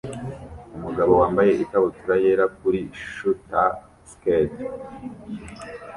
Umugabo 0.77 1.11
wambaye 1.21 1.51
ikabutura 1.63 2.15
yera 2.23 2.45
kuri 2.57 2.79
shortterskates 3.11 4.59